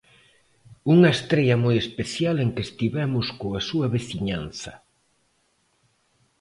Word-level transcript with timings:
Unha 0.93 1.09
estrea 1.17 1.55
moi 1.65 1.75
especial 1.85 2.35
en 2.43 2.49
que 2.55 2.65
estivemos 2.67 3.25
coa 3.39 3.61
súa 3.69 3.87
veciñanza. 3.97 4.73